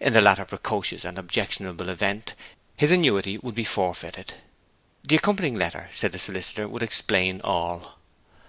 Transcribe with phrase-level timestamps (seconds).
[0.00, 2.34] In the latter precocious and objectionable event
[2.76, 4.34] his annuity would be forfeited.
[5.04, 7.96] The accompanying letter, said the solicitor, would explain all.